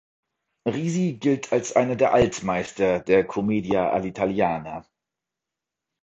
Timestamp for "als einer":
1.53-1.95